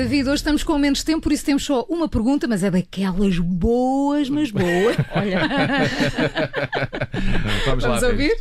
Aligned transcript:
David, 0.00 0.28
hoje 0.28 0.36
estamos 0.36 0.62
com 0.62 0.78
menos 0.78 1.04
tempo, 1.04 1.20
por 1.20 1.30
isso 1.30 1.44
temos 1.44 1.62
só 1.62 1.84
uma 1.88 2.08
pergunta, 2.08 2.48
mas 2.48 2.64
é 2.64 2.70
daquelas 2.70 3.38
boas, 3.38 4.30
mas 4.30 4.50
boas. 4.50 4.96
Olha. 5.14 5.40
Vamos, 7.66 7.84
lá. 7.84 7.90
Vamos 7.90 8.02
ouvir? 8.04 8.34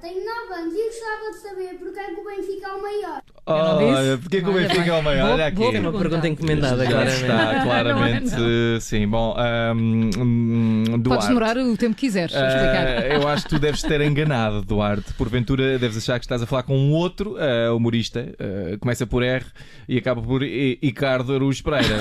Tenho 0.00 0.24
9 0.50 0.60
anos 0.62 0.74
e 0.74 0.84
gostava 0.84 1.30
de 1.32 1.38
saber 1.38 1.78
porque 1.78 1.98
é 1.98 2.04
que 2.14 2.20
o 2.20 2.24
Benfica 2.24 2.66
é 2.68 2.72
o 2.72 2.82
maior. 2.82 3.22
Olha, 3.50 4.18
porque 4.18 4.42
que 4.42 4.48
o 4.48 4.52
Benfica 4.52 4.80
bem. 4.82 4.90
é 4.90 4.92
o 4.98 5.02
maior? 5.02 5.30
Olha 5.32 5.46
aqui. 5.46 5.56
boa 5.56 5.74
É 5.74 5.80
uma 5.80 5.92
Pergunta. 5.98 6.28
encomendada, 6.28 6.84
claramente. 6.86 7.20
está, 7.22 7.62
claramente. 7.64 8.80
Sim, 8.80 9.08
bom. 9.08 9.34
ahm, 9.38 10.10
hum, 10.18 10.84
Podes 10.88 11.02
Duarte. 11.02 11.26
demorar 11.28 11.56
o 11.56 11.76
tempo 11.76 11.94
que 11.94 12.00
quiseres. 12.06 12.34
Ah, 12.36 13.06
eu 13.10 13.26
acho 13.26 13.44
que 13.44 13.50
tu 13.50 13.58
deves 13.58 13.82
ter 13.82 14.00
enganado, 14.02 14.62
Duarte. 14.62 15.12
Porventura 15.14 15.78
deves 15.78 15.96
achar 15.96 16.18
que 16.18 16.26
estás 16.26 16.42
a 16.42 16.46
falar 16.46 16.62
com 16.62 16.76
um 16.76 16.92
outro 16.92 17.36
ah, 17.38 17.72
humorista. 17.74 18.26
ah, 18.38 18.76
começa 18.78 19.06
por 19.06 19.22
R 19.22 19.44
e 19.88 19.96
acaba 19.98 20.20
por 20.20 20.42
I- 20.42 20.78
Ricardo 20.82 21.34
Araújo 21.34 21.62
Pereira. 21.64 21.96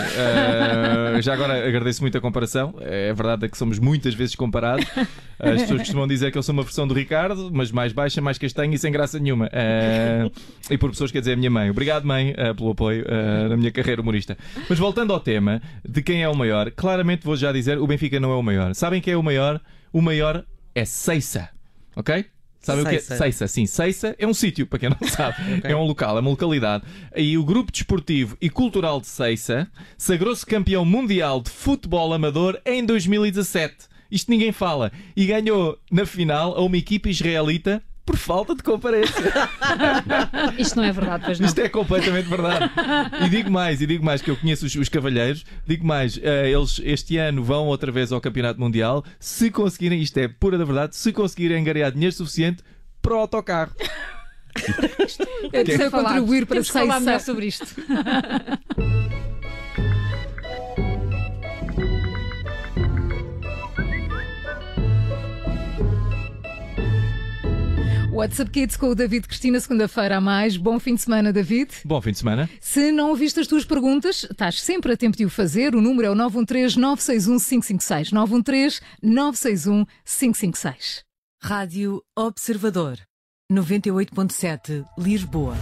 Já 1.21 1.33
agora 1.33 1.65
agradeço 1.67 2.01
muito 2.01 2.17
a 2.17 2.21
comparação. 2.21 2.75
É 2.81 3.13
verdade 3.13 3.45
é 3.45 3.49
que 3.49 3.57
somos 3.57 3.79
muitas 3.79 4.13
vezes 4.13 4.35
comparados. 4.35 4.85
As 5.39 5.61
pessoas 5.61 5.79
costumam 5.81 6.07
dizer 6.07 6.31
que 6.31 6.37
eu 6.37 6.43
sou 6.43 6.51
uma 6.53 6.63
versão 6.63 6.87
do 6.87 6.93
Ricardo, 6.93 7.49
mas 7.53 7.71
mais 7.71 7.86
baixa, 7.93 8.21
mais 8.21 8.37
castanha 8.37 8.75
e 8.75 8.77
sem 8.77 8.91
graça 8.91 9.19
nenhuma. 9.19 9.49
Ah, 9.53 10.29
e 10.69 10.77
por 10.77 10.89
pessoas 10.91 11.11
quer 11.11 11.19
dizer 11.19 11.33
a 11.33 11.35
minha 11.35 11.49
mãe. 11.49 11.69
Obrigado, 11.69 12.05
mãe, 12.05 12.33
ah, 12.37 12.53
pelo 12.53 12.71
apoio 12.71 13.05
ah, 13.07 13.49
na 13.49 13.57
minha 13.57 13.71
carreira 13.71 14.01
humorista. 14.01 14.37
Mas 14.69 14.79
voltando 14.79 15.13
ao 15.13 15.19
tema 15.19 15.61
de 15.87 16.01
quem 16.01 16.23
é 16.23 16.29
o 16.29 16.35
maior, 16.35 16.71
claramente 16.71 17.25
vou 17.25 17.35
já 17.35 17.51
dizer: 17.51 17.77
o 17.77 17.87
Benfica 17.87 18.19
não 18.19 18.31
é 18.31 18.35
o 18.35 18.43
maior. 18.43 18.73
Sabem 18.73 19.01
quem 19.01 19.13
é 19.13 19.17
o 19.17 19.23
maior? 19.23 19.61
O 19.91 20.01
maior 20.01 20.43
é 20.75 20.85
Seiça. 20.85 21.49
Ok? 21.95 22.25
Sabem 22.59 22.83
o 22.83 22.89
que 22.89 22.95
é? 22.95 22.99
Seiça, 22.99 23.47
sim. 23.47 23.65
Seiça 23.65 24.15
é 24.19 24.27
um 24.27 24.33
sítio, 24.33 24.67
para 24.67 24.79
quem 24.79 24.89
não 24.89 24.97
sabe. 25.07 25.37
É 25.63 25.75
um 25.75 25.83
local, 25.83 26.17
é 26.17 26.19
uma 26.19 26.29
localidade. 26.29 26.83
E 27.15 27.37
o 27.37 27.43
Grupo 27.43 27.71
Desportivo 27.71 28.37
e 28.41 28.49
Cultural 28.49 28.99
de 28.99 29.07
Seiça 29.07 29.67
sagrou-se 29.97 30.45
campeão 30.45 30.83
mundial 30.83 31.41
de 31.41 31.49
futebol 31.49 32.13
amador 32.13 32.59
em 32.65 32.85
2017. 32.85 33.87
Isto 34.11 34.31
ninguém 34.31 34.51
fala. 34.51 34.91
E 35.15 35.25
ganhou 35.25 35.77
na 35.91 36.05
final 36.05 36.55
a 36.55 36.61
uma 36.61 36.77
equipa 36.77 37.09
israelita 37.09 37.81
por 38.07 38.15
falta 38.15 38.55
de 38.55 38.63
comparência. 38.63 39.33
Isto 40.57 40.77
não 40.77 40.83
é 40.85 40.91
verdade, 40.93 41.23
pois 41.25 41.39
não. 41.41 41.47
Isto 41.47 41.59
é 41.59 41.67
completamente 41.67 42.29
verdade. 42.29 42.71
E 43.25 43.29
digo 43.29 43.51
mais, 43.51 43.81
e 43.81 43.85
digo 43.85 44.03
mais 44.03 44.21
que 44.21 44.31
eu 44.31 44.37
conheço 44.37 44.65
os, 44.65 44.73
os 44.75 44.87
cavalheiros, 44.87 45.43
digo 45.67 45.85
mais, 45.85 46.17
eh, 46.23 46.49
eles 46.49 46.79
este 46.85 47.17
ano 47.17 47.43
vão 47.43 47.67
outra 47.67 47.91
vez 47.91 48.13
ao 48.13 48.21
Campeonato 48.21 48.61
Mundial, 48.61 49.03
se 49.19 49.51
conseguirem, 49.51 50.01
isto 50.01 50.17
é 50.19 50.29
pura 50.29 50.57
da 50.57 50.63
verdade, 50.63 50.95
se 50.95 51.11
conseguirem 51.11 51.59
angariar 51.59 51.91
dinheiro 51.91 52.15
suficiente 52.15 52.63
para 53.01 53.13
o 53.13 53.19
autocarro. 53.19 53.73
Eu 55.51 55.63
que 55.65 55.71
é 55.71 55.77
que 55.77 55.89
contribuir 55.89 56.45
para 56.45 56.55
Temos 56.55 56.71
que 56.71 56.73
falar 56.73 57.19
sobre 57.19 57.47
isto. 57.47 57.67
WhatsApp 68.17 68.49
Kids 68.49 68.75
com 68.75 68.87
o 68.87 68.95
David 68.95 69.27
Cristina, 69.27 69.59
segunda-feira 69.59 70.17
a 70.17 70.21
mais. 70.21 70.57
Bom 70.57 70.79
fim 70.79 70.95
de 70.95 71.01
semana, 71.01 71.31
David. 71.31 71.69
Bom 71.85 72.01
fim 72.01 72.11
de 72.11 72.17
semana. 72.17 72.49
Se 72.59 72.91
não 72.91 73.09
ouviste 73.09 73.39
as 73.39 73.45
tuas 73.45 73.63
perguntas, 73.63 74.23
estás 74.23 74.59
sempre 74.59 74.91
a 74.91 74.97
tempo 74.97 75.15
de 75.15 75.23
o 75.23 75.29
fazer. 75.29 75.75
O 75.75 75.81
número 75.81 76.07
é 76.07 76.11
o 76.11 76.15
913-961-556. 76.15 78.81
913-961-556. 79.03 81.03
Rádio 81.39 82.01
Observador 82.17 82.97
98.7 83.51 84.83
Lisboa. 84.97 85.53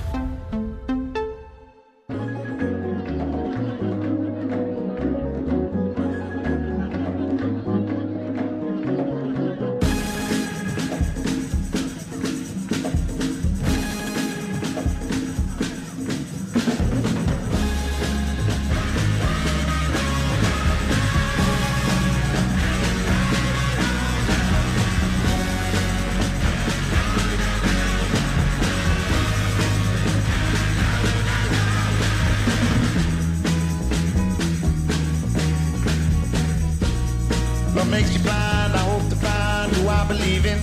I 40.05 40.07
believe 40.07 40.45
in. 40.45 40.59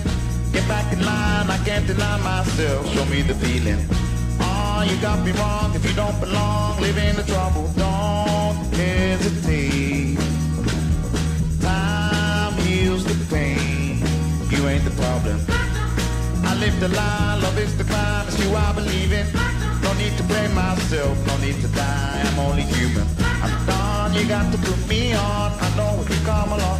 Get 0.53 0.65
back 0.69 0.93
in 0.93 1.03
line, 1.03 1.49
I 1.49 1.57
can't 1.65 1.85
deny 1.85 2.17
myself. 2.21 2.87
Show 2.93 3.03
me 3.05 3.23
the 3.23 3.35
feeling. 3.35 3.85
Oh, 4.39 4.87
you 4.89 4.95
got 5.01 5.19
me 5.25 5.33
wrong. 5.33 5.75
If 5.75 5.83
you 5.85 5.93
don't 5.93 6.17
belong, 6.21 6.79
live 6.79 6.97
in 6.97 7.17
the 7.17 7.23
trouble. 7.23 7.67
Don't 7.75 8.55
hesitate. 8.73 10.17
Time 11.59 12.53
heals 12.63 13.03
the 13.03 13.17
pain. 13.35 13.99
You 14.49 14.69
ain't 14.69 14.85
the 14.85 14.95
problem. 15.01 15.37
I 16.45 16.55
live 16.55 16.79
the 16.79 16.87
lie, 16.87 17.39
love 17.43 17.57
is 17.57 17.77
the 17.77 17.83
crime. 17.83 18.25
It's 18.29 18.39
you 18.39 18.55
I 18.55 18.71
believe 18.71 19.11
in. 19.11 19.27
No 19.81 19.91
need 19.95 20.15
to 20.19 20.23
blame 20.23 20.53
myself, 20.53 21.17
no 21.27 21.35
need 21.39 21.59
to 21.59 21.67
die. 21.67 22.23
I'm 22.27 22.39
only 22.39 22.63
human. 22.63 23.05
I'm 23.43 23.65
done, 23.65 24.13
you 24.13 24.25
got 24.25 24.49
to 24.53 24.57
put 24.59 24.87
me 24.87 25.13
on. 25.13 25.51
I 25.59 25.75
know 25.75 25.99
if 25.99 26.09
you 26.09 26.25
come 26.25 26.53
along, 26.53 26.79